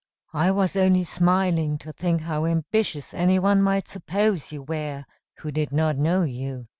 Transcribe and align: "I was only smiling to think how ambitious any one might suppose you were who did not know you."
"I 0.33 0.49
was 0.49 0.75
only 0.75 1.03
smiling 1.03 1.77
to 1.77 1.93
think 1.93 2.21
how 2.21 2.47
ambitious 2.47 3.13
any 3.13 3.37
one 3.37 3.61
might 3.61 3.87
suppose 3.87 4.51
you 4.51 4.63
were 4.63 5.05
who 5.35 5.51
did 5.51 5.71
not 5.71 5.95
know 5.95 6.23
you." 6.23 6.65